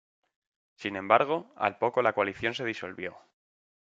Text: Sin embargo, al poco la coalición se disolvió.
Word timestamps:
Sin 0.73 0.95
embargo, 0.95 1.53
al 1.57 1.77
poco 1.77 2.01
la 2.01 2.13
coalición 2.13 2.55
se 2.55 2.65
disolvió. 2.65 3.19